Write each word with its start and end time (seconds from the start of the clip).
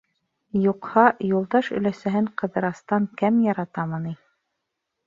Юҡһа, 0.61 1.03
Юлдаш 1.33 1.69
өләсәһен 1.81 2.31
Ҡыҙырастан 2.43 3.07
кәм 3.23 3.41
яратамы 3.51 4.03
ни? 4.09 4.19